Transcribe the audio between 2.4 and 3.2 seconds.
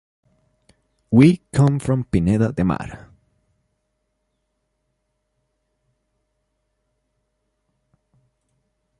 de Mar.